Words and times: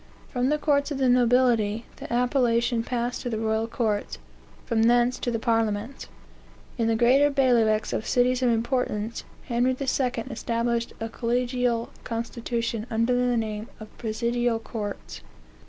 From 0.29 0.49
the 0.49 0.57
courts 0.57 0.89
of 0.89 0.97
the 0.97 1.07
nobility, 1.07 1.85
the 1.97 2.11
appellation 2.11 2.81
passed 2.81 3.21
to 3.21 3.29
the 3.29 3.37
royal 3.37 3.67
courts; 3.67 4.17
from 4.65 4.81
thence 4.81 5.19
to 5.19 5.29
the 5.29 5.37
parliaments. 5.37 6.07
In 6.79 6.87
the 6.87 6.95
greater 6.95 7.29
bailiwicks 7.29 7.93
of 7.93 8.07
cities 8.07 8.41
of 8.41 8.49
importance, 8.49 9.23
Henry 9.45 9.77
II. 9.79 9.85
established 9.85 10.93
a 10.99 11.07
collegial 11.07 11.89
constitution 12.03 12.87
under 12.89 13.13
the 13.13 13.37
name 13.37 13.67
of 13.79 13.95
presidial 13.99 14.57
courts... 14.57 15.21